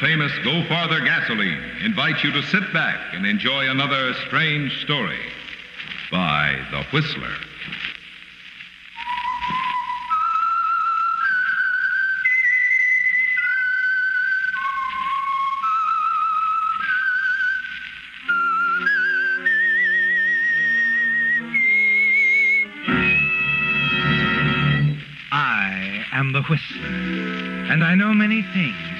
[0.00, 5.18] Famous Go Farther gasoline, invites you to sit back and enjoy another strange story
[6.10, 7.34] by The Whistler.
[25.30, 26.86] I am the Whistler,
[27.70, 28.99] and I know many things,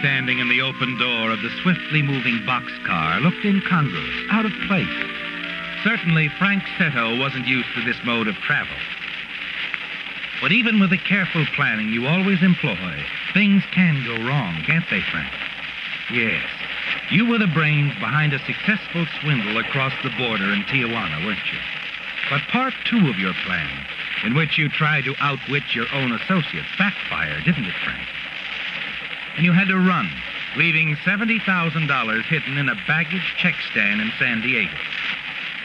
[0.00, 4.86] Standing in the open door of the swiftly moving boxcar looked incongruous, out of place.
[5.82, 8.76] Certainly, Frank Settle wasn't used to this mode of travel.
[10.40, 13.02] But even with the careful planning you always employ,
[13.34, 15.32] things can go wrong, can't they, Frank?
[16.12, 16.46] Yes.
[17.10, 21.58] You were the brains behind a successful swindle across the border in Tijuana, weren't you?
[22.30, 23.86] But part two of your plan,
[24.24, 28.06] in which you tried to outwit your own associates, backfired, didn't it, Frank?
[29.36, 30.10] And you had to run,
[30.56, 34.74] leaving $70,000 hidden in a baggage check stand in San Diego.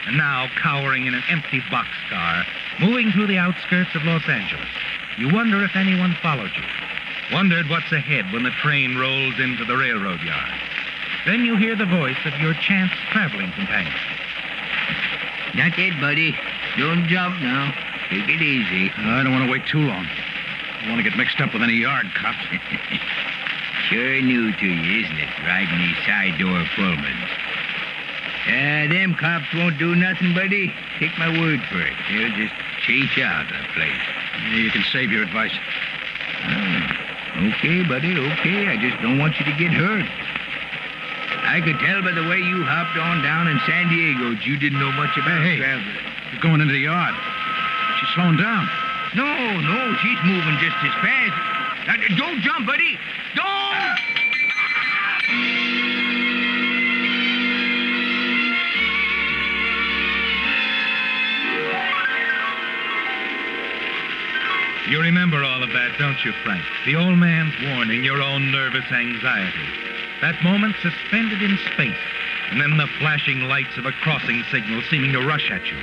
[0.06, 2.44] And now, cowering in an empty boxcar,
[2.78, 4.68] moving through the outskirts of Los Angeles,
[5.16, 6.64] you wonder if anyone followed you.
[7.32, 10.52] Wondered what's ahead when the train rolls into the railroad yard.
[11.24, 13.94] Then you hear the voice of your chance traveling companion.
[15.54, 16.36] Not it, buddy.
[16.76, 17.72] Don't jump now.
[18.10, 18.92] Take it easy.
[18.96, 20.04] I don't want to wait too long.
[20.04, 22.44] I don't want to get mixed up with any yard cops.
[23.88, 25.28] Sure new to you, isn't it?
[25.44, 27.28] Riding these side door Pullmans.
[28.46, 30.72] Uh, them cops won't do nothing, buddy.
[30.98, 31.92] Take my word for it.
[32.12, 32.52] They'll just
[32.84, 34.02] chase you out of the place.
[34.52, 35.52] Yeah, you can save your advice.
[36.44, 38.68] Oh, okay, buddy, okay.
[38.68, 40.04] I just don't want you to get hurt.
[41.44, 44.56] I could tell by the way you hopped on down in San Diego that you
[44.56, 45.64] didn't know much about Hey, hey.
[45.64, 45.96] traveling.
[46.32, 47.14] You're going into the yard.
[48.00, 48.64] She's slowing down.
[49.14, 49.24] No,
[49.60, 51.36] no, she's moving just as fast.
[51.86, 52.98] Now, don't jump, buddy.
[53.36, 53.63] Don't!
[64.94, 66.62] You remember all of that, don't you, Frank?
[66.84, 69.66] The old man's warning, your own nervous anxiety.
[70.20, 71.96] That moment suspended in space,
[72.50, 75.78] and then the flashing lights of a crossing signal seeming to rush at you,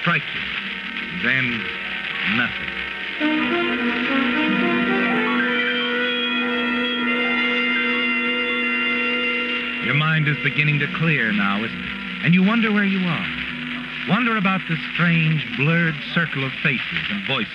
[0.00, 0.40] strike you.
[1.22, 1.62] Then,
[2.36, 4.33] nothing.
[10.14, 12.22] Mind is beginning to clear now, isn't it?
[12.22, 13.26] And you wonder where you are.
[14.06, 17.50] Wonder about the strange, blurred circle of faces and voices.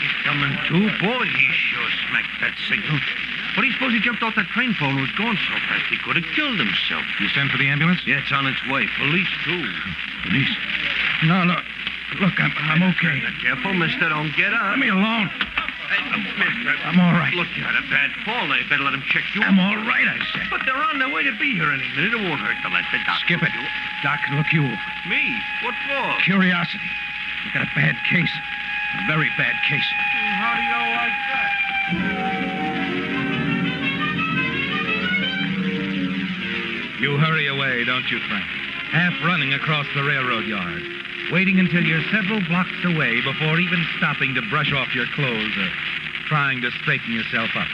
[0.00, 0.88] He's coming too?
[1.04, 2.96] Boy, he sure smacked that signal.
[3.52, 5.84] What do you suppose he jumped off that train pole and was going so fast
[5.92, 7.04] he could have killed himself?
[7.20, 8.00] You sent for the ambulance?
[8.08, 8.88] Yeah, it's on its way.
[8.96, 9.68] Police, too.
[10.24, 10.56] Police?
[11.28, 11.64] No, look.
[12.24, 13.20] Look, I'm, I'm okay.
[13.44, 14.08] Careful, mister.
[14.08, 14.72] Don't get up.
[14.72, 15.28] Let me alone.
[15.90, 16.70] Hey, mister.
[16.86, 17.34] I'm all right.
[17.34, 18.46] Look, you had a bad fall.
[18.48, 19.42] They better let him check you.
[19.42, 20.46] I'm all right, I said.
[20.50, 22.14] But they're on their way to be here any minute.
[22.14, 23.26] It won't hurt to let the doctor.
[23.26, 23.52] Skip it.
[23.52, 23.60] do
[24.02, 24.78] Doc can look you over.
[25.10, 25.34] Me?
[25.66, 26.22] What for?
[26.22, 26.90] Curiosity.
[27.44, 28.32] You got a bad case.
[29.02, 29.86] A very bad case.
[30.38, 31.50] How do you know like that?
[37.00, 38.44] You hurry away, don't you, Frank?
[38.92, 40.82] Half running across the railroad yard,
[41.30, 45.68] waiting until you're several blocks away before even stopping to brush off your clothes or
[46.26, 47.68] trying to straighten yourself up.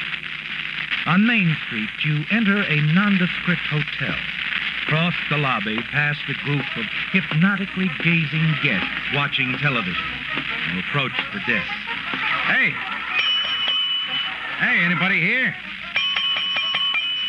[1.07, 4.15] On Main Street, you enter a nondescript hotel.
[4.87, 10.05] Cross the lobby past a group of hypnotically gazing guests watching television.
[10.71, 11.71] and approach the desk.
[12.47, 12.75] Hey.
[14.59, 15.55] Hey, anybody here?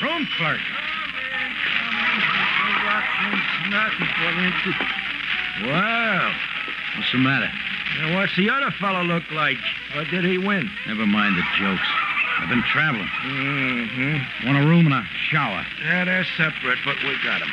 [0.01, 0.59] Room clerk.
[5.63, 6.31] Well,
[6.97, 7.49] What's the matter?
[7.99, 9.57] now what's the other fellow look like?
[9.95, 10.69] What did he win?
[10.87, 11.87] Never mind the jokes.
[12.39, 13.07] I've been traveling.
[13.25, 14.45] Mm-hmm.
[14.47, 15.65] Want a room and a shower.
[15.83, 17.49] Yeah, they're separate, but we got him.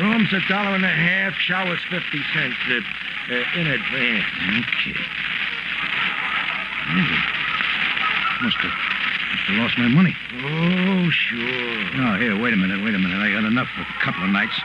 [0.00, 2.02] Room's a dollar and a half, shower's 50
[2.34, 2.74] cents uh,
[3.34, 4.24] uh, in advance.
[4.58, 4.98] Okay.
[6.94, 7.18] Maybe.
[8.42, 8.72] Must have,
[9.30, 10.16] must have lost my money.
[10.42, 11.94] Oh, sure.
[11.94, 13.18] No, here, wait a minute, wait a minute.
[13.18, 14.58] I got enough for a couple of nights.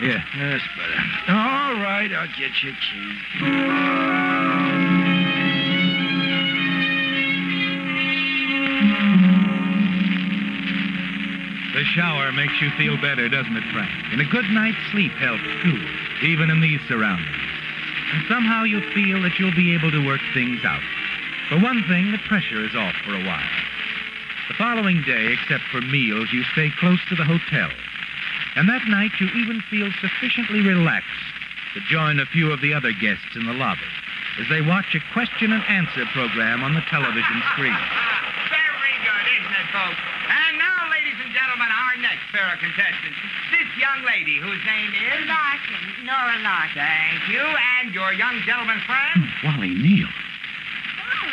[0.00, 0.22] Here.
[0.38, 1.00] That's better.
[1.28, 3.16] All right, I'll get you key.
[11.72, 13.90] The shower makes you feel better, doesn't it, Frank?
[14.12, 15.80] And a good night's sleep helps, too,
[16.26, 17.36] even in these surroundings.
[18.12, 20.82] And somehow you feel that you'll be able to work things out.
[21.48, 23.50] For one thing, the pressure is off for a while.
[24.48, 27.70] The following day, except for meals, you stay close to the hotel.
[28.56, 31.28] And that night, you even feel sufficiently relaxed
[31.74, 33.84] to join a few of the other guests in the lobby
[34.40, 37.76] as they watch a question and answer program on the television screen.
[38.48, 40.00] Very good, isn't it, folks?
[40.28, 43.20] And now, ladies and gentlemen, our next pair of contestants.
[43.52, 45.28] This young lady, whose name is...
[45.28, 46.80] Larkin, Nora Larkin.
[46.80, 47.44] Thank you.
[47.44, 49.28] And your young gentleman friend?
[49.44, 50.08] Wally Neal.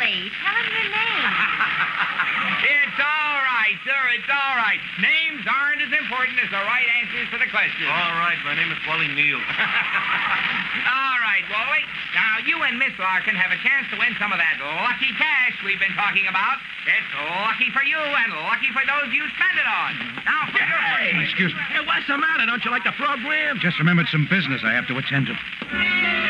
[0.04, 1.24] Wally, tell him your name.
[2.76, 4.00] it's all right, sir.
[4.20, 4.76] It's all right.
[5.00, 7.88] Names aren't as important as the right answers to the question.
[7.88, 9.40] All right, my name is Wally Neal.
[11.00, 11.84] all right, Wally.
[12.12, 15.56] Now, you and Miss Larkin have a chance to win some of that lucky cash
[15.64, 16.60] we've been talking about.
[16.84, 20.20] It's lucky for you and lucky for those you spend it on.
[20.28, 21.64] Now, for your first Excuse me.
[21.72, 22.44] Hey, what's the matter?
[22.44, 23.56] Don't you like the program?
[23.56, 26.23] Just remembered some business I have to attend to.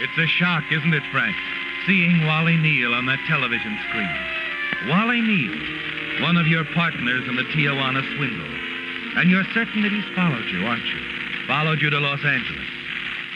[0.00, 1.36] It's a shock, isn't it, Frank?
[1.86, 4.10] Seeing Wally Neal on that television screen.
[4.88, 5.54] Wally Neal,
[6.22, 8.50] one of your partners in the Tijuana swindle.
[9.16, 10.98] And you're certain that he's followed you, aren't you?
[11.46, 12.66] Followed you to Los Angeles.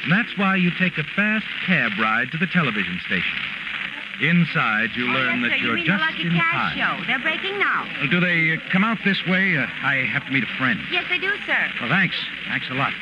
[0.05, 3.39] And that's why you take a fast cab ride to the television station.
[4.21, 5.65] Inside, you Oh, learn yes, that sir.
[5.65, 6.75] you're you mean just the Lucky in Cash time.
[6.99, 7.07] show.
[7.07, 7.87] They're breaking now.
[8.11, 9.57] Do they uh, come out this way?
[9.57, 10.81] Uh, I have to meet a friend.
[10.91, 11.69] Yes, they do, sir.
[11.81, 12.17] Well, thanks.
[12.49, 12.93] Thanks a lot.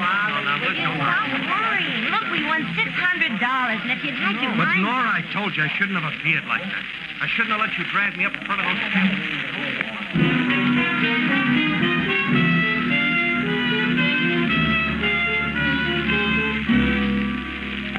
[0.00, 2.08] No, now, listen, Stop worrying.
[2.08, 4.82] Look, we won $600, and if you'd had your But, mind...
[4.82, 6.84] Nora, I told you I shouldn't have appeared like that.
[7.20, 10.40] I shouldn't have let you drag me up in front of those cameras.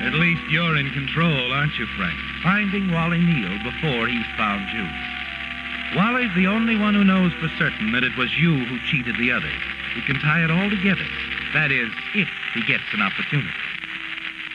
[0.02, 2.18] At least you're in control, aren't you, Frank?
[2.42, 4.86] Finding Wally Neal before he's found you.
[5.96, 9.32] Wally's the only one who knows for certain that it was you who cheated the
[9.32, 9.62] others.
[9.96, 11.06] We can tie it all together.
[11.54, 13.52] That is, if he gets an opportunity.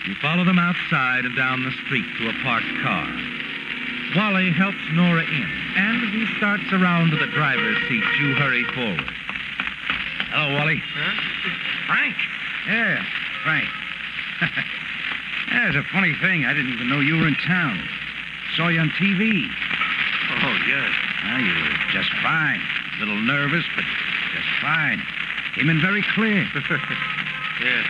[0.06, 3.04] You follow them outside and down the street to a parked car.
[4.14, 8.64] Wally helps Nora in, and as he starts around to the driver's seat, you hurry
[8.72, 9.04] forward.
[10.31, 10.82] Hello, Wally.
[11.87, 12.16] Frank?
[12.66, 13.04] Yeah,
[13.42, 13.69] Frank.
[15.52, 16.46] yeah, a funny thing.
[16.46, 17.76] I didn't even know you were in town.
[18.56, 19.44] Saw you on TV.
[20.42, 20.90] Oh, yes.
[21.28, 22.60] Ah, you were just fine.
[22.96, 23.84] A little nervous, but
[24.32, 25.02] just fine.
[25.56, 26.47] Came in very clear.
[27.61, 27.87] yes.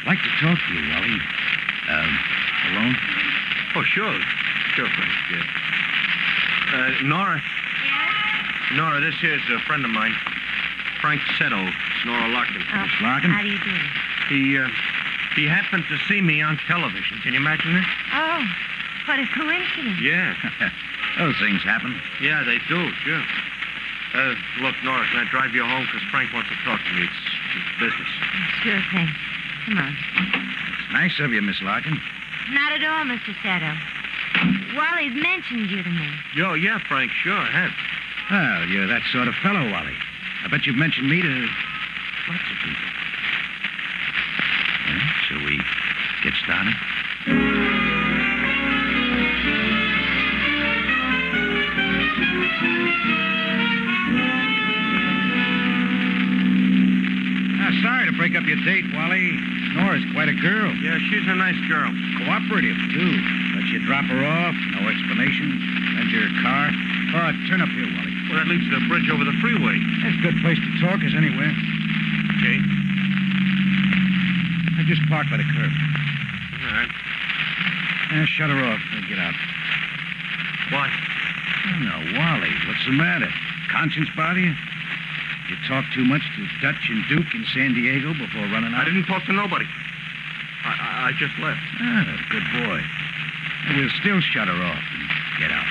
[0.00, 1.20] I'd like to talk to you, Wally.
[1.88, 2.18] Um,
[2.72, 2.96] alone?
[3.76, 4.18] Oh, sure.
[4.74, 5.44] Sure, Frank, yes.
[6.72, 7.42] Uh, Nora,
[7.84, 8.72] Yes?
[8.72, 10.14] Nora, this here's a friend of mine.
[11.02, 11.66] Frank Settle.
[11.68, 12.62] It's Nora Larkin.
[12.72, 13.30] Oh, Miss Larkin?
[13.30, 13.76] How do you do?
[14.30, 14.66] He, uh,
[15.36, 17.18] he happened to see me on television.
[17.18, 17.86] Can you imagine that?
[18.14, 18.42] Oh,
[19.06, 20.00] what a coincidence.
[20.00, 20.34] Yeah.
[21.18, 22.00] Those things happen.
[22.20, 23.22] Yeah, they do, sure.
[24.14, 25.86] Uh, look, Nora, can I drive you home?
[25.90, 27.02] Because Frank wants to talk to me.
[27.02, 27.22] It's,
[27.58, 28.08] it's business.
[28.62, 29.08] Sure thing.
[29.66, 29.96] Come on.
[30.78, 32.00] It's nice of you, Miss Larkin.
[32.50, 33.34] Not at all, Mr.
[33.42, 33.74] Settle.
[34.76, 36.08] Wally's mentioned you to me.
[36.34, 37.70] Yo, yeah, Frank, sure, I have.
[38.30, 39.96] Well, you're that sort of fellow, Wally.
[40.44, 41.28] I bet you've mentioned me to
[42.28, 42.88] lots of people.
[44.86, 45.58] Well, shall we
[46.22, 47.74] get started?
[58.24, 59.36] Break up your date, Wally.
[59.76, 60.72] Nora's quite a girl.
[60.80, 61.92] Yeah, she's a nice girl.
[62.24, 63.12] Cooperative, too.
[63.52, 65.52] Let you drop her off, no explanation.
[65.92, 66.72] Lend your car.
[67.20, 68.16] Oh, turn up here, Wally.
[68.32, 69.76] Well, that leads to the bridge over the freeway.
[70.00, 71.52] That's a good place to talk as anywhere.
[72.40, 72.56] Okay.
[74.72, 75.68] I just parked by the curb.
[75.68, 76.88] All right.
[76.88, 78.80] Eh, shut her off.
[78.96, 79.36] and Get out.
[80.72, 80.88] What?
[80.88, 83.28] Oh, no, Wally, what's the matter?
[83.68, 84.56] Conscience bother you?
[85.48, 88.80] You talk too much to Dutch and Duke in San Diego before running out?
[88.80, 89.66] I didn't talk to nobody.
[90.64, 91.60] I, I, I just left.
[91.80, 92.80] Ah, good boy.
[93.76, 95.04] We'll still shut her off and
[95.38, 95.68] get out.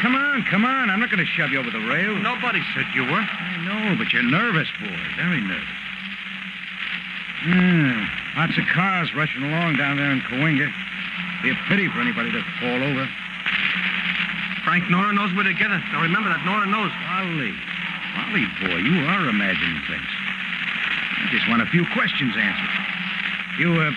[0.00, 0.88] Come on, come on.
[0.90, 2.16] I'm not going to shove you over the rail.
[2.16, 3.20] Nobody said you were.
[3.20, 4.96] I know, but you're nervous, boy.
[5.16, 5.80] Very nervous.
[7.44, 8.04] Hmm.
[8.36, 10.72] Lots of cars rushing along down there in Cahuenga.
[11.42, 13.08] Be a pity for anybody to fall over.
[14.70, 15.82] Frank, Nora knows where to get it.
[15.90, 16.94] Now remember that Nora knows.
[17.10, 17.50] Wally.
[18.14, 20.06] Wally, boy, you are imagining things.
[20.06, 22.70] I just want a few questions answered.
[23.58, 23.90] You, uh,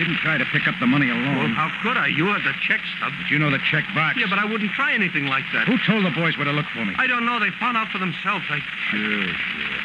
[0.00, 1.52] didn't try to pick up the money Well, alone.
[1.52, 2.08] how could I?
[2.08, 3.12] You had the check stub.
[3.20, 4.16] But you know the check box.
[4.16, 5.68] Yeah, but I wouldn't try anything like that.
[5.68, 6.96] Who told the boys where to look for me?
[6.96, 7.36] I don't know.
[7.36, 8.48] They found out for themselves.
[8.48, 8.64] I...
[8.88, 9.80] Sure, sure.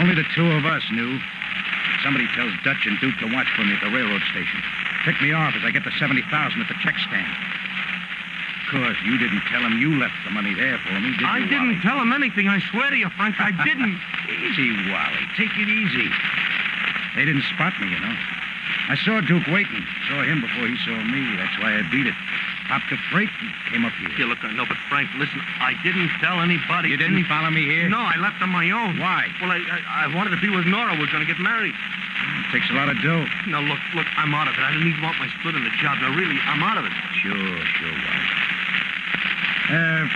[0.00, 1.20] Only the two of us knew.
[2.00, 4.56] Somebody tells Dutch and Duke to watch for me at the railroad station.
[5.04, 7.28] Pick me off as I get the 70000 at the check stand.
[8.68, 11.26] Of course, you didn't tell him you left the money there for me, did you,
[11.26, 11.80] I didn't Wally?
[11.80, 12.48] tell him anything.
[12.52, 13.96] I swear to you, Frank, I didn't.
[14.28, 15.24] Easy, Wally.
[15.40, 16.04] Take it easy.
[17.16, 18.12] They didn't spot me, you know.
[18.92, 19.80] I saw Duke waiting.
[20.08, 21.24] Saw him before he saw me.
[21.40, 22.14] That's why I beat it.
[22.68, 24.12] Popped a freight and came up here.
[24.12, 26.90] Here, look, I know, but Frank, listen, I didn't tell anybody.
[26.92, 27.88] You didn't any- follow me here?
[27.88, 29.00] No, I left on my own.
[29.00, 29.32] Why?
[29.40, 30.92] Well, I, I, I wanted to be with Nora.
[31.00, 31.72] We're going to get married.
[31.72, 33.24] It takes a lot of dough.
[33.48, 34.60] Now, look, look, I'm out of it.
[34.60, 35.96] I didn't even want my split in the job.
[36.04, 36.92] Now, really, I'm out of it.
[37.24, 38.47] Sure, sure, Wally.
[39.68, 40.08] Uh,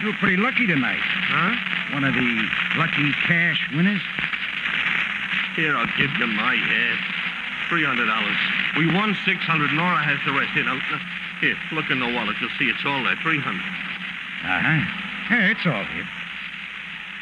[0.00, 1.02] you were pretty lucky tonight.
[1.30, 1.94] Huh?
[1.94, 4.02] One of the lucky cash winners.
[5.54, 6.98] Here, I'll give you my half.
[7.68, 8.36] Three hundred dollars.
[8.76, 9.72] We won six hundred.
[9.72, 10.50] Nora has the rest.
[10.52, 10.80] Here, now,
[11.40, 12.36] here, look in the wallet.
[12.40, 13.16] You'll see it's all there.
[13.22, 13.66] Three hundred.
[14.42, 15.34] Uh-huh.
[15.34, 16.08] Yeah, it's all here.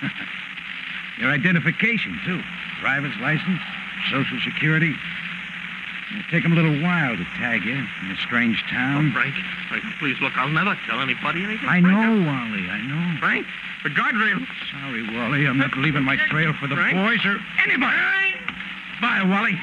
[1.18, 2.40] Your identification, too.
[2.80, 3.61] Driver's license,
[4.12, 4.95] social security.
[6.11, 9.13] It'll take 'em a little while to tag you in a strange Oh, town.
[9.13, 9.35] Frank,
[9.69, 10.37] Frank, please look.
[10.39, 11.69] I'll never tell anybody anything.
[11.69, 13.19] I Frank, know, Wally, I know.
[13.19, 13.47] Frank,
[13.83, 14.47] the guardrail.
[14.71, 16.95] Sorry, Wally, I'm not leaving my trail for the Frank?
[16.97, 17.97] boys or anybody.
[19.01, 19.59] Bye, Wally.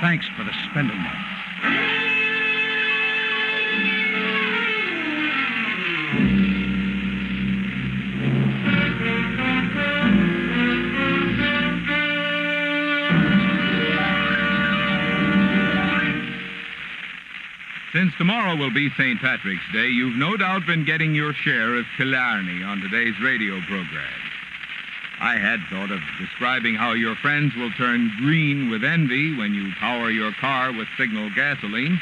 [0.00, 2.08] Thanks for the spending money.
[17.92, 19.20] Since tomorrow will be St.
[19.20, 24.08] Patrick's Day, you've no doubt been getting your share of Killarney on today's radio program.
[25.20, 29.72] I had thought of describing how your friends will turn green with envy when you
[29.78, 32.00] power your car with signal gasoline,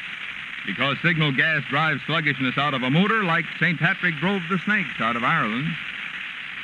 [0.65, 3.77] because signal gas drives sluggishness out of a motor like St.
[3.77, 5.67] Patrick drove the snakes out of Ireland.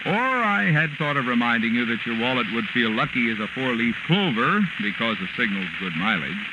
[0.07, 3.49] Or I had thought of reminding you that your wallet would feel lucky as a
[3.49, 6.47] four-leaf clover because of signal's good mileage.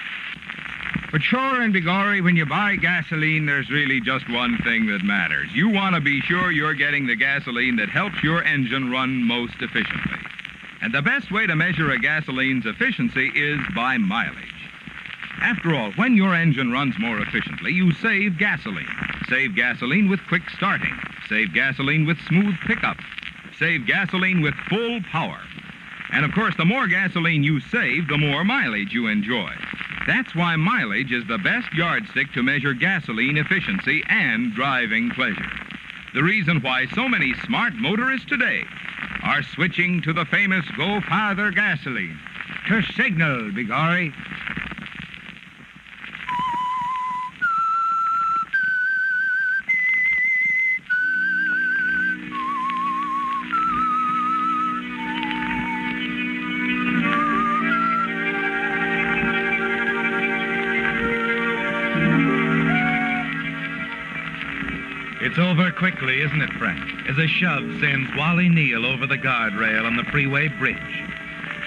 [1.13, 5.47] But sure and begorry, when you buy gasoline, there's really just one thing that matters.
[5.53, 9.53] You want to be sure you're getting the gasoline that helps your engine run most
[9.59, 10.17] efficiently.
[10.81, 14.71] And the best way to measure a gasoline's efficiency is by mileage.
[15.39, 18.87] After all, when your engine runs more efficiently, you save gasoline.
[19.29, 20.97] Save gasoline with quick starting.
[21.29, 22.97] Save gasoline with smooth pickup.
[23.59, 25.41] Save gasoline with full power.
[26.11, 29.53] And of course, the more gasoline you save, the more mileage you enjoy.
[30.05, 35.49] That's why mileage is the best yardstick to measure gasoline efficiency and driving pleasure.
[36.13, 38.65] The reason why so many smart motorists today
[39.23, 42.19] are switching to the famous Go Farther gasoline.
[42.67, 44.13] To signal, Bigori.
[66.57, 67.09] Frank?
[67.09, 70.77] As a shove sends Wally Neal over the guardrail on the freeway bridge.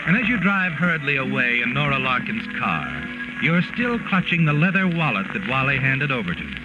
[0.06, 2.86] And as you drive hurriedly away in Nora Larkin's car,
[3.42, 6.56] you're still clutching the leather wallet that Wally handed over to you.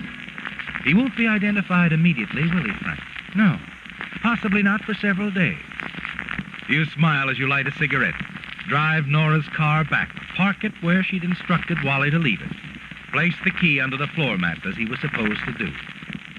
[0.83, 2.99] He won't be identified immediately, will he, Frank?
[3.35, 3.57] No.
[4.21, 5.57] Possibly not for several days.
[6.69, 8.15] You smile as you light a cigarette.
[8.67, 10.09] Drive Nora's car back.
[10.35, 12.51] Park it where she'd instructed Wally to leave it.
[13.11, 15.71] Place the key under the floor mat as he was supposed to do.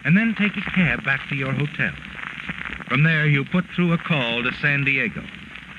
[0.04, 1.92] And then take a cab back to your hotel.
[2.88, 5.22] From there, you put through a call to San Diego,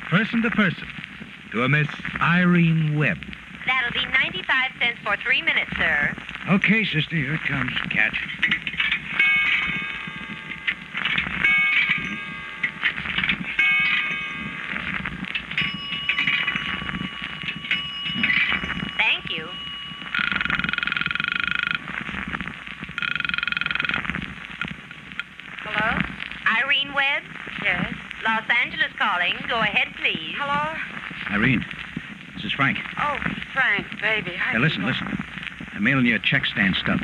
[0.09, 0.87] person to person,
[1.51, 1.87] to a Miss
[2.19, 3.17] Irene Webb.
[3.65, 6.15] That'll be 95 cents for three minutes, sir.
[6.49, 7.71] Okay, sister, here it comes.
[7.89, 8.17] Catch.
[18.97, 19.47] Thank you.
[25.63, 26.01] Hello?
[26.61, 27.23] Irene Webb?
[27.63, 27.93] Yes.
[28.25, 29.35] Los Angeles calling.
[29.47, 30.35] Go ahead, please.
[30.37, 30.77] Hello?
[31.31, 31.65] Irene,
[32.35, 32.77] this is Frank.
[32.99, 33.17] Oh,
[33.53, 33.87] Frank,
[34.53, 35.07] Hey, listen, listen.
[35.73, 36.99] I'm mailing you a check stand stub.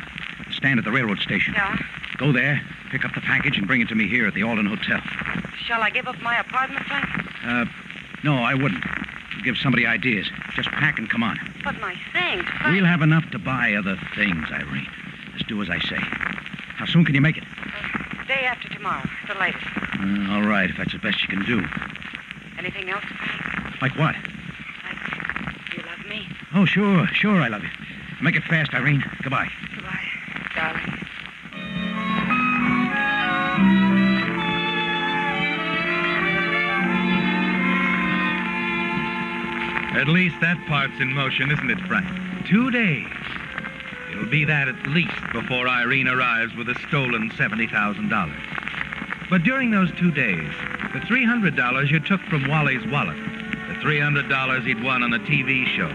[0.52, 1.52] Stand at the railroad station.
[1.52, 1.76] Yeah.
[2.16, 4.66] Go there, pick up the package, and bring it to me here at the Alden
[4.66, 5.00] Hotel.
[5.66, 7.06] Shall I give up my apartment, Frank?
[7.44, 7.64] Uh,
[8.22, 8.84] no, I wouldn't.
[9.32, 10.30] It'll give somebody ideas.
[10.54, 11.40] Just pack and come on.
[11.64, 12.44] But my things.
[12.66, 14.86] We'll have enough to buy other things, Irene.
[15.32, 15.98] Just do as I say.
[15.98, 17.44] How soon can you make it?
[18.28, 19.66] Day after tomorrow, the latest.
[19.98, 21.66] Uh, all right, if that's the best you can do.
[22.58, 23.82] Anything else, Frank?
[23.82, 24.14] Like what?
[24.14, 26.28] Like you love me?
[26.52, 27.68] Oh, sure, sure, I love you.
[28.20, 29.04] Make it fast, Irene.
[29.22, 29.48] Goodbye.
[29.72, 30.04] Goodbye,
[30.56, 30.96] darling.
[39.94, 42.06] At least that part's in motion, isn't it, Frank?
[42.46, 43.06] Two days.
[44.10, 49.30] It'll be that at least before Irene arrives with a stolen $70,000.
[49.30, 50.50] But during those two days,
[50.92, 53.16] the $300 you took from Wally's wallet,
[53.68, 55.88] the $300 he'd won on a TV show,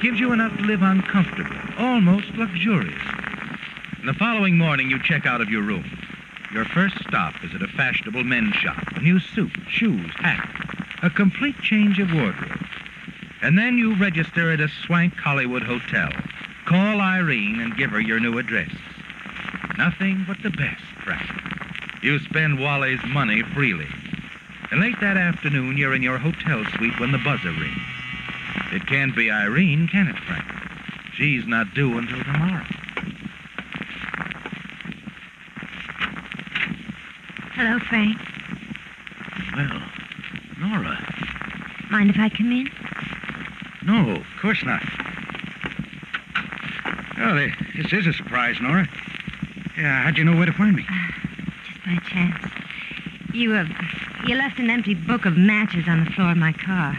[0.00, 3.02] gives you enough to live on comfortably, almost luxurious.
[4.04, 5.84] The following morning, you check out of your room.
[6.52, 8.82] Your first stop is at a fashionable men's shop.
[8.94, 10.48] A new suit, shoes, hat,
[11.02, 12.64] a complete change of wardrobe.
[13.42, 16.10] And then you register at a swank Hollywood hotel.
[16.66, 18.70] Call Irene and give her your new address.
[19.76, 21.28] Nothing but the best, Frank.
[22.02, 23.88] You spend Wally's money freely.
[24.70, 27.97] And late that afternoon, you're in your hotel suite when the buzzer rings.
[28.70, 30.44] It can't be Irene, can it, Frank?
[31.14, 32.64] She's not due until tomorrow.
[37.54, 38.18] Hello, Frank.
[39.56, 39.82] Well,
[40.58, 40.98] Nora.
[41.90, 42.70] Mind if I come in?
[43.84, 44.82] No, of course not.
[47.16, 48.86] Well, eh, this is a surprise, Nora.
[49.78, 50.84] Yeah, how'd you know where to find me?
[51.66, 52.52] Just by chance.
[53.32, 53.64] You, uh,
[54.26, 56.96] you left an empty book of matches on the floor of my car.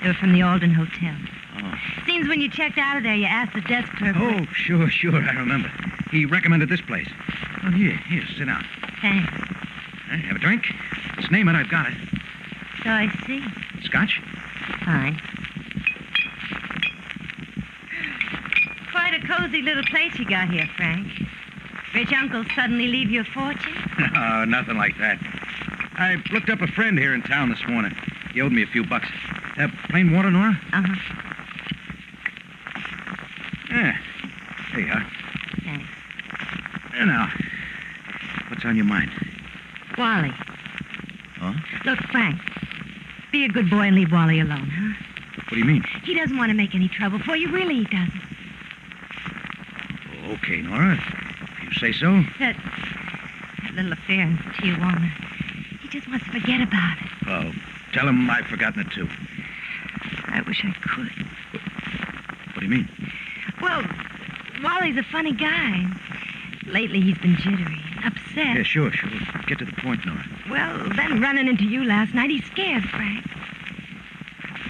[0.00, 1.14] They were from the Alden Hotel.
[1.60, 1.74] Oh.
[2.06, 4.16] Seems when you checked out of there, you asked the desk clerk.
[4.18, 5.70] Oh, sure, sure, I remember.
[6.10, 7.08] He recommended this place.
[7.64, 8.64] Oh, here, here, sit down.
[9.00, 9.32] Thanks.
[10.08, 10.64] Have a drink?
[11.16, 11.96] Let's name it, I've got it.
[12.84, 13.42] So I see.
[13.82, 14.22] Scotch?
[14.84, 15.20] Fine.
[18.92, 21.08] Quite a cozy little place you got here, Frank.
[21.94, 23.74] Rich uncle suddenly leave you a fortune?
[23.98, 25.18] no, oh, nothing like that.
[25.94, 27.92] I looked up a friend here in town this morning.
[28.32, 29.08] He owed me a few bucks.
[29.58, 30.58] Uh, plain water, Nora?
[30.72, 30.94] Uh-huh.
[33.70, 33.98] Yeah.
[34.70, 35.06] There you are.
[35.64, 35.88] Thanks.
[36.92, 37.32] There now.
[38.48, 39.10] What's on your mind?
[39.96, 40.32] Wally.
[41.38, 41.54] Huh?
[41.84, 42.40] Look, Frank.
[43.32, 44.94] Be a good boy and leave Wally alone, huh?
[45.44, 45.82] What do you mean?
[46.04, 47.50] He doesn't want to make any trouble for you.
[47.50, 48.22] Really, he doesn't.
[50.30, 50.94] Okay, Nora.
[50.94, 52.22] If you say so.
[52.38, 52.56] That,
[53.64, 55.10] that little affair in Tijuana.
[55.80, 57.26] He just wants to forget about it.
[57.26, 57.52] Well,
[57.92, 59.08] tell him I've forgotten it, too.
[60.26, 60.87] I wish I could.
[61.06, 62.88] What do you mean?
[63.60, 63.84] Well,
[64.62, 65.84] Wally's a funny guy.
[66.66, 68.56] Lately, he's been jittery, upset.
[68.56, 69.10] Yeah, sure, sure.
[69.46, 70.24] Get to the point, Nora.
[70.50, 73.24] Well, then running into you last night, he's scared, Frank.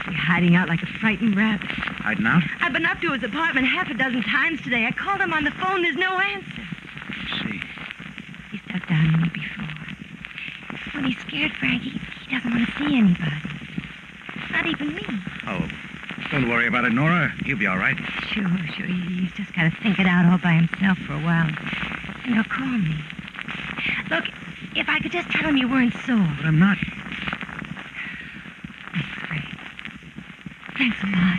[0.07, 1.69] You're hiding out like a frightened rabbit.
[1.69, 2.43] Hiding out?
[2.61, 4.87] I've been up to his apartment half a dozen times today.
[4.87, 5.83] I called him on the phone.
[5.83, 6.63] There's no answer.
[7.09, 7.61] Let's see.
[8.53, 10.95] He stuck down on me before.
[10.95, 11.91] When he's scared, Frank, he,
[12.27, 13.43] he doesn't want to see anybody.
[14.51, 15.07] Not even me.
[15.47, 15.69] Oh,
[16.31, 17.33] don't worry about it, Nora.
[17.45, 17.97] He'll be all right.
[18.33, 18.87] Sure, sure.
[18.87, 21.49] He's just got to think it out all by himself for a while.
[22.25, 22.95] And he'll call me.
[24.11, 24.25] Look,
[24.77, 26.29] if I could just tell him you weren't sore.
[26.37, 26.77] But I'm not.
[28.93, 29.45] Thanks, Frank.
[30.77, 31.39] Thanks a lot.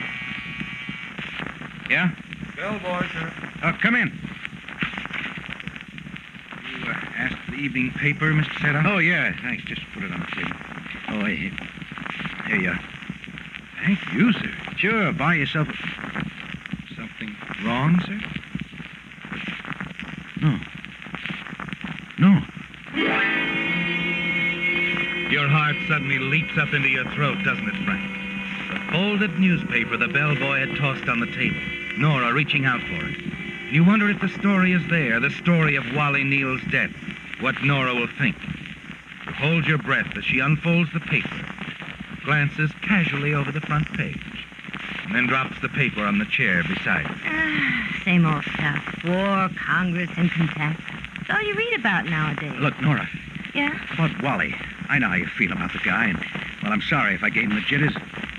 [1.90, 2.12] Yeah?
[2.56, 3.34] Bellboy, sir.
[3.62, 4.12] Uh, come in.
[6.82, 8.62] You uh, asked for the evening paper, Mr.
[8.62, 8.82] Settle?
[8.86, 9.34] Oh, yeah.
[9.42, 9.64] Thanks.
[9.66, 10.58] Just put it on the table.
[11.10, 11.52] Oh, hey, here.
[12.48, 12.80] Here you are.
[13.84, 14.52] Thank you, sir.
[14.78, 15.12] Sure.
[15.14, 16.96] Buy yourself a...
[16.96, 18.20] Something wrong, sir?
[20.42, 20.60] No.
[22.20, 22.42] No.
[25.30, 28.20] Your heart suddenly leaps up into your throat, doesn't it, Frank?
[28.72, 31.60] The folded newspaper the bellboy had tossed on the table.
[31.98, 33.18] Nora reaching out for it.
[33.72, 36.92] You wonder if the story is there, the story of Wally Neal's death.
[37.40, 38.36] What Nora will think.
[39.26, 41.39] You hold your breath as she unfolds the paper,
[42.34, 44.22] glances casually over the front page,
[45.06, 47.16] and then drops the paper on the chair beside her.
[47.26, 48.86] Ah, same old stuff.
[49.04, 50.80] War, Congress, income tax.
[51.22, 52.54] It's all you read about nowadays.
[52.60, 53.10] Look, Nora,
[53.56, 53.74] Yeah?
[53.96, 54.54] about Wally.
[54.90, 56.20] I know how you feel about the guy, and,
[56.62, 57.96] well, I'm sorry if I gave him the jitters.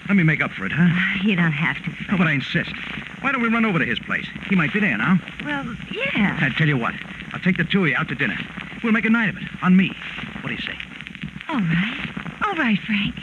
[0.07, 0.87] Let me make up for it, huh?
[1.25, 2.19] You don't have to, No, Frank.
[2.19, 2.71] but I insist.
[3.23, 4.27] Why don't we run over to his place?
[4.49, 5.19] He might be there now.
[5.45, 6.39] Well, yeah.
[6.41, 6.95] I tell you what,
[7.33, 8.39] I'll take the two of you out to dinner.
[8.85, 9.91] We'll make a night of it, on me.
[10.43, 10.79] What do you say?
[11.49, 12.09] All right.
[12.47, 13.17] All right, Frank.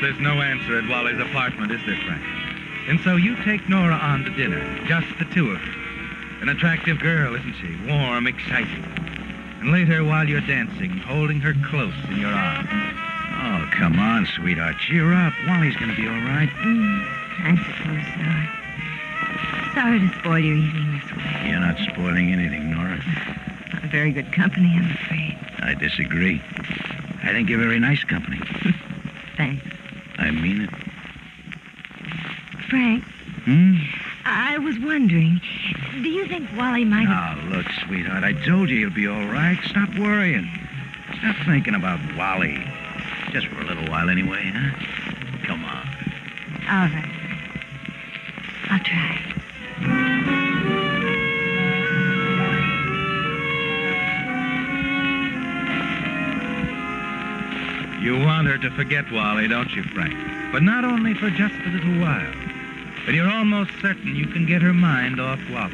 [0.00, 2.22] There's no answer at Wally's apartment, is there, Frank?
[2.88, 5.72] And so you take Nora on to dinner, just the two of you.
[6.40, 7.76] An attractive girl, isn't she?
[7.86, 8.84] Warm, exciting.
[9.60, 12.68] And later, while you're dancing, holding her close in your arms.
[12.70, 14.76] Oh, come on, sweetheart.
[14.78, 15.32] Cheer up.
[15.46, 16.48] Wally's going to be all right.
[16.48, 17.04] Mm,
[17.44, 18.58] I suppose so.
[19.74, 21.50] Sorry to spoil your evening this way.
[21.50, 23.02] You're not spoiling anything, Nora.
[23.72, 25.36] Not a very good company, I'm afraid.
[25.60, 26.40] I disagree.
[27.22, 28.40] I think you're very nice company.
[29.36, 29.77] Thanks.
[30.18, 30.70] I mean it.
[32.68, 33.04] Frank,
[33.48, 33.76] Hmm?
[34.26, 35.40] I was wondering,
[36.02, 37.38] do you think Wally might have...
[37.38, 39.58] Now, look, sweetheart, I told you he'll be all right.
[39.64, 40.46] Stop worrying.
[41.18, 42.62] Stop thinking about Wally.
[43.32, 45.46] Just for a little while anyway, huh?
[45.46, 45.88] Come on.
[46.68, 47.10] All right.
[48.68, 49.17] I'll try.
[58.62, 60.16] To forget Wally, don't you, Frank?
[60.50, 62.34] But not only for just a little while.
[63.06, 65.72] But you're almost certain you can get her mind off Wally.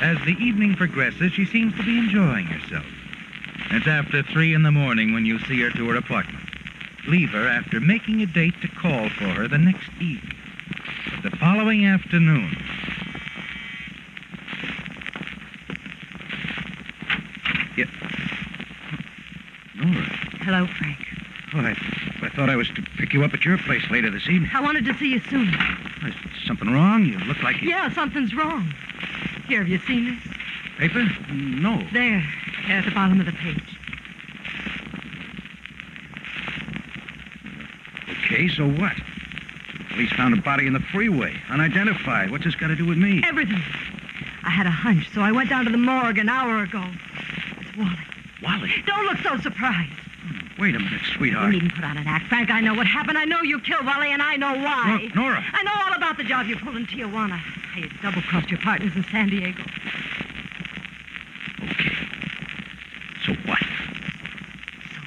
[0.00, 2.84] As the evening progresses, she seems to be enjoying herself.
[3.70, 6.44] It's after three in the morning when you see her to her apartment.
[7.06, 10.36] Leave her after making a date to call for her the next evening.
[11.22, 12.56] The following afternoon,
[19.76, 20.02] Nora.
[20.42, 21.03] Hello, Frank.
[21.56, 21.76] I,
[22.22, 24.50] I thought I was to pick you up at your place later this evening.
[24.52, 25.48] I wanted to see you soon.
[26.04, 26.14] Is
[26.46, 27.04] something wrong?
[27.04, 27.68] You look like you...
[27.68, 28.72] Yeah, something's wrong.
[29.46, 30.34] Here, have you seen this?
[30.78, 31.06] Paper?
[31.32, 31.76] No.
[31.92, 32.24] There,
[32.66, 33.62] there at the bottom of the page.
[38.24, 38.92] Okay, so what?
[39.90, 42.30] Police found a body in the freeway, unidentified.
[42.30, 43.22] What's this got to do with me?
[43.24, 43.62] Everything.
[44.42, 46.84] I had a hunch, so I went down to the morgue an hour ago.
[47.60, 47.98] It's Wally.
[48.42, 48.72] Wally.
[48.86, 49.92] Don't look so surprised.
[50.58, 51.46] Wait a minute, sweetheart.
[51.52, 52.50] You needn't put on an act, Frank.
[52.50, 53.18] I know what happened.
[53.18, 55.00] I know you killed Wally, and I know why.
[55.02, 55.44] Look, Nora.
[55.52, 57.38] I know all about the job you pulled in Tijuana.
[57.38, 59.62] How you double-crossed your partners in San Diego.
[61.64, 61.96] Okay.
[63.26, 63.58] So what?
[64.94, 65.00] So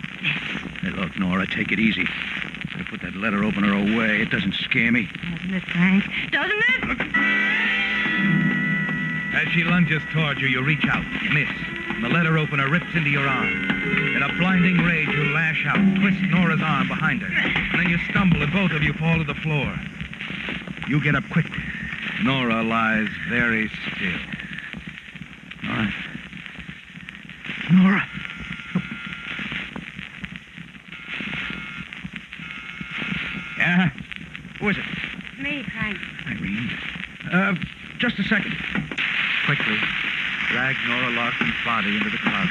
[0.81, 2.05] Hey, look, Nora, take it easy.
[2.73, 4.21] Better put that letter opener away.
[4.21, 5.07] It doesn't scare me.
[5.31, 6.03] Doesn't it, Frank?
[6.31, 7.17] Doesn't it?
[9.33, 11.47] As she lunges toward you, you reach out, You miss,
[12.01, 13.69] the letter opener rips into your arm.
[14.15, 17.97] In a blinding rage, you lash out, twist Nora's arm behind her, and then you
[18.09, 19.73] stumble and both of you fall to the floor.
[20.87, 21.47] You get up quick.
[22.23, 24.19] Nora lies very still.
[25.63, 25.93] Nora.
[27.71, 28.09] Nora.
[33.57, 33.89] Yeah?
[34.59, 34.85] Who is it?
[35.39, 35.97] Me, Frank.
[36.27, 36.69] Irene.
[37.31, 37.55] Uh,
[37.97, 38.55] just a second.
[39.45, 39.77] Quickly,
[40.47, 42.49] drag Nora Larson's body into the closet.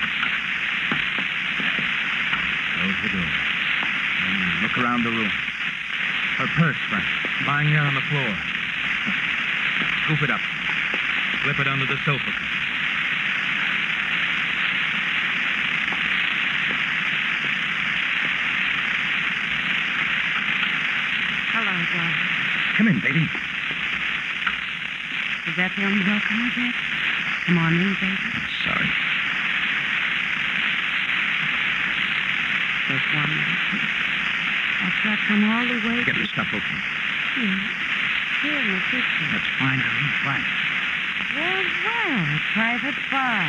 [2.76, 3.30] Close the door.
[4.26, 5.32] And look around the room.
[6.36, 7.06] Her purse, Frank,
[7.46, 8.36] lying there on the floor.
[10.04, 10.40] Scoop it up.
[11.42, 12.32] Slip it under the sofa.
[21.56, 22.12] Hello, John.
[22.76, 23.24] Come in, baby.
[25.48, 26.85] Is that the only welcome you get?
[27.46, 28.18] Come on in, baby.
[28.66, 28.90] Sorry.
[32.90, 33.62] Just one minute.
[34.82, 36.76] After I come all the way Get to the stuff open.
[37.38, 37.54] here,
[38.42, 39.24] here in the kitchen.
[39.30, 40.14] That's fine, Irene.
[40.26, 40.46] Fine.
[41.38, 43.46] Well, well, a private bar.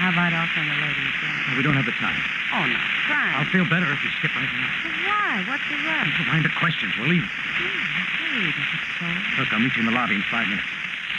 [0.00, 1.56] How about off on the ladies' room?
[1.56, 2.20] We don't have the time.
[2.56, 2.76] Oh, no,
[3.08, 3.36] Frank.
[3.36, 4.60] I'll feel better if you skip right in.
[5.04, 5.44] Why?
[5.48, 6.08] What's the rush?
[6.08, 6.92] Never mind the questions.
[7.00, 7.28] We're leaving.
[7.28, 9.06] Hey, hmm, is it so?
[9.40, 10.68] Look, I'll meet you in the lobby in five minutes.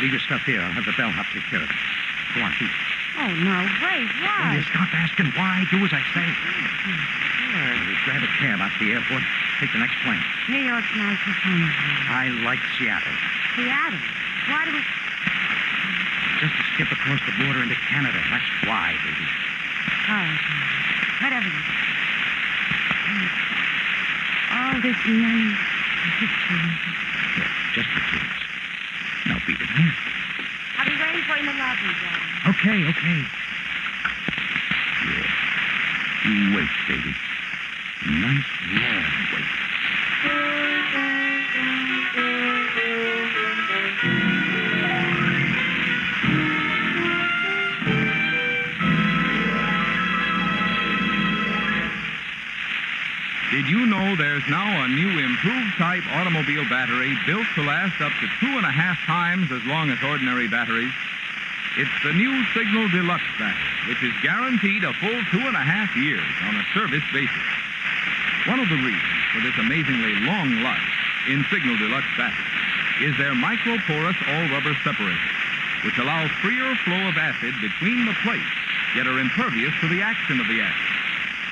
[0.01, 0.61] Leave your stuff here.
[0.61, 1.81] I'll have the bellhop take care of it.
[2.35, 2.75] Go on, eat.
[3.17, 4.61] Oh, no, wait, why?
[4.61, 5.65] you stop asking why?
[5.73, 6.27] Do as I say.
[7.49, 7.73] Sure.
[7.89, 9.25] We grab a cab out to the airport.
[9.57, 10.21] Take the next plane.
[10.53, 11.65] New York's nice and fun.
[12.13, 13.17] I like Seattle.
[13.57, 13.97] Seattle.
[14.53, 14.81] Why do we...
[16.45, 18.21] Just to skip across the border into Canada.
[18.29, 19.25] That's why, baby.
[19.25, 20.41] Oh, All right,
[21.25, 21.63] whatever you.
[24.53, 25.57] All this money
[26.19, 26.73] just for me.
[27.37, 28.46] Yeah, just for kids.
[29.27, 29.91] Now beat it, huh?
[30.79, 32.31] I'll be waiting for you in the lobby, darling.
[32.47, 33.19] Okay, okay.
[35.03, 35.27] Yeah.
[36.31, 37.13] You wait, baby.
[38.07, 39.67] Nice long wait.
[54.17, 58.65] There's now a new improved type automobile battery built to last up to two and
[58.65, 60.91] a half times as long as ordinary batteries?
[61.77, 65.93] It's the new Signal Deluxe battery, which is guaranteed a full two and a half
[65.93, 67.47] years on a service basis.
[68.49, 70.93] One of the reasons for this amazingly long life
[71.29, 72.57] in Signal Deluxe batteries
[73.05, 75.29] is their microporous all-rubber separator.
[75.85, 78.57] which allow freer flow of acid between the plates,
[78.95, 80.89] yet are impervious to the action of the acid.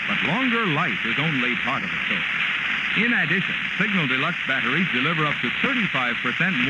[0.08, 2.45] But longer life is only part of the story.
[2.96, 6.16] In addition, Signal Deluxe batteries deliver up to 35%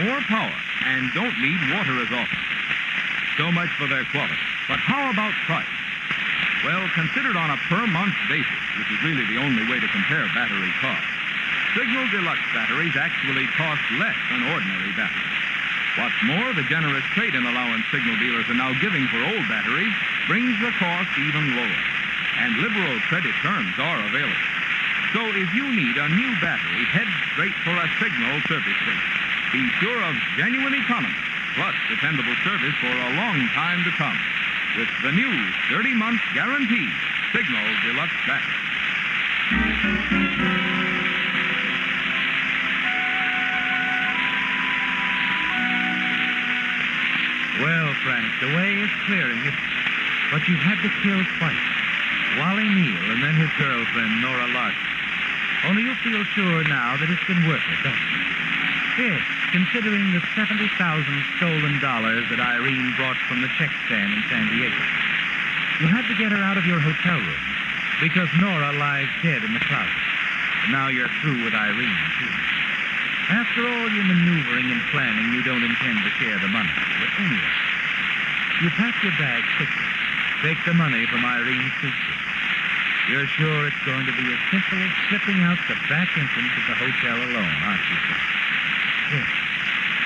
[0.02, 0.58] more power
[0.90, 2.42] and don't need water as often.
[3.38, 4.42] So much for their quality.
[4.66, 5.70] But how about price?
[6.66, 10.26] Well, considered on a per month basis, which is really the only way to compare
[10.34, 11.06] battery costs,
[11.78, 15.38] Signal Deluxe batteries actually cost less than ordinary batteries.
[16.02, 19.94] What's more, the generous trade-in allowance signal dealers are now giving for old batteries
[20.26, 21.82] brings the cost even lower.
[22.42, 24.55] And liberal credit terms are available.
[25.14, 29.12] So if you need a new battery, head straight for a signal service station.
[29.54, 31.16] Be sure of genuine economy,
[31.56, 34.18] plus dependable service for a long time to come.
[34.76, 35.32] With the new
[35.72, 36.90] 30-month guarantee
[37.32, 38.60] Signal Deluxe battery.
[47.62, 49.54] Well, Frank, the way is clear in.
[50.32, 51.56] But you've had to kill twice.
[52.38, 54.95] Wally Neal and then his girlfriend, Nora Larson.
[55.66, 58.22] Only you feel sure now that it's been worth it, don't you?
[59.02, 60.62] Yes, considering the 70,000
[61.36, 64.78] stolen dollars that Irene brought from the check stand in San Diego.
[65.82, 67.46] You had to get her out of your hotel room
[67.98, 70.06] because Nora lies dead in the closet.
[70.70, 72.34] Now you're through with Irene, too.
[73.34, 77.58] After all your maneuvering and planning, you don't intend to share the money with anyone.
[78.62, 79.90] You pack your bag quickly.
[80.46, 82.25] Take the money from Irene's suitcase.
[83.06, 86.66] You're sure it's going to be as simple as slipping out the back entrance of
[86.66, 88.18] the hotel alone, aren't you, sir?
[89.14, 89.30] Yes.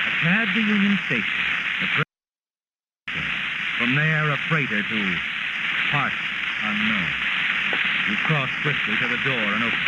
[0.04, 1.40] A cab to Union Station.
[1.80, 3.24] The freighter.
[3.80, 5.00] From there, a freighter to
[5.88, 6.20] parts
[6.60, 7.08] unknown.
[8.12, 9.86] You cross swiftly to the door and open.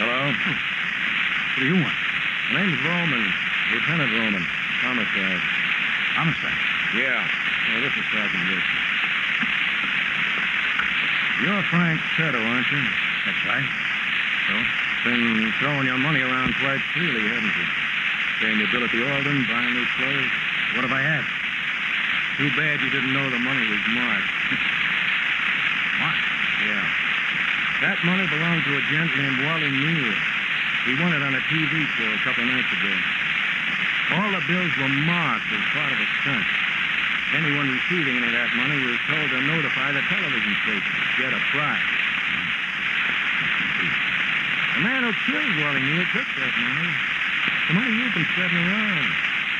[0.00, 0.32] Hello?
[0.32, 0.56] Hmm.
[0.56, 2.00] What do you want?
[2.56, 3.24] My name's Roman,
[3.76, 4.44] Lieutenant Roman,
[4.80, 5.36] homicide.
[5.36, 6.60] Uh, homicide.
[6.96, 7.20] Yeah.
[7.68, 8.83] Well, this is Sergeant Wilson.
[11.42, 12.78] You're Frank Settle, aren't you?
[13.26, 13.70] That's right.
[14.46, 14.54] So?
[15.02, 17.66] Been throwing your money around quite freely, haven't you?
[18.38, 20.30] Paying your bill at the Alden, buying new clothes.
[20.78, 21.26] What have I had?
[22.38, 24.30] Too bad you didn't know the money was marked.
[25.98, 26.26] Marked?
[26.70, 26.86] Yeah.
[27.82, 30.14] That money belonged to a gent named Wally Neal.
[30.86, 32.94] He won it on a TV show a couple of nights ago.
[34.14, 36.63] All the bills were marked as part of a stunt.
[37.34, 41.34] Anyone receiving any of that money was told to notify the television station to get
[41.34, 41.94] a prize.
[44.78, 46.94] The man who killed Wally Neal took that money.
[47.66, 49.10] The money you've been spreading around.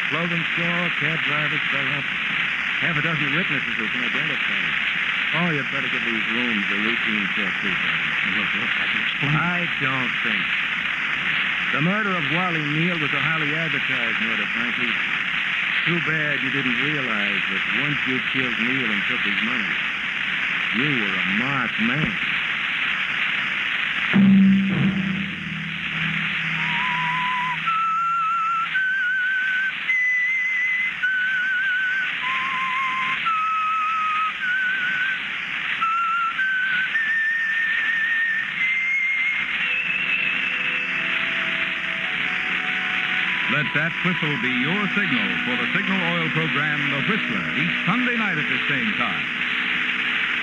[0.06, 2.06] Clothing store, cab drivers, bellhop.
[2.78, 4.74] Half a dozen witnesses who can identify him.
[5.34, 8.38] Oh, you'd better give these rooms a routine check, Sergeant.
[8.38, 9.34] Look, look, I can explain.
[9.34, 10.46] I don't think.
[11.74, 14.94] The murder of Wally Neal was a highly advertised murder, Frankie.
[15.86, 19.74] Too bad you didn't realize that once you killed Neal and took his money,
[20.74, 22.33] you were a marked man.
[43.74, 48.38] That whistle be your signal for the Signal Oil program, The Whistler, each Sunday night
[48.38, 49.26] at the same time.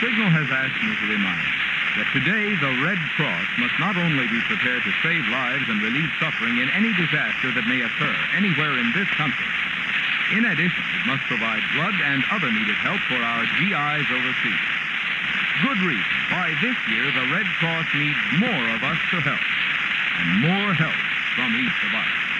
[0.03, 1.47] Signal has asked me to remind
[1.95, 6.11] that today the Red Cross must not only be prepared to save lives and relieve
[6.19, 9.47] suffering in any disaster that may occur anywhere in this country.
[10.35, 14.67] In addition, it must provide blood and other needed help for our GIs overseas.
[15.63, 19.43] Good reason why this year the Red Cross needs more of us to help,
[20.19, 20.99] and more help
[21.39, 22.30] from each of us.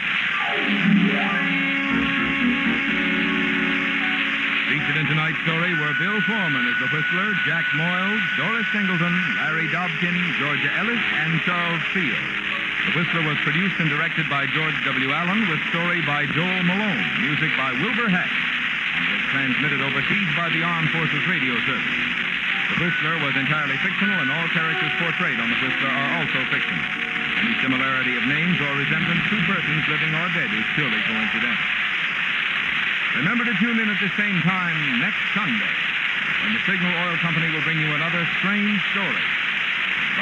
[4.68, 9.72] Featured in tonight's story were Bill Forman as the Whistler, Jack Moyles, Doris Singleton, Larry
[9.72, 12.20] Dobkin, Georgia Ellis, and Charles Field.
[12.92, 15.12] The Whistler was produced and directed by George W.
[15.12, 18.36] Allen with story by Joel Malone, music by Wilbur Hatch,
[19.00, 21.96] and was transmitted overseas by the Armed Forces Radio Service.
[22.76, 27.21] The Whistler was entirely fictional, and all characters portrayed on the Whistler are also fictional.
[27.41, 31.65] Any similarity of names or resemblance to persons living or dead is purely coincidental.
[33.17, 35.73] Remember to tune in at the same time next Sunday
[36.45, 39.25] when the Signal Oil Company will bring you another strange story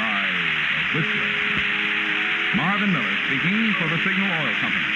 [0.00, 1.30] by The Whistler.
[2.56, 4.88] Marvin Miller speaking for the Signal Oil Company.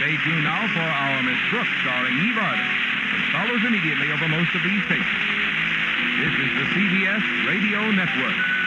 [0.00, 2.70] Stay tuned now for our Miss Brooks starring Eve Arden,
[3.12, 5.20] which follows immediately over most of these stations.
[6.16, 8.61] This is the CBS Radio Network.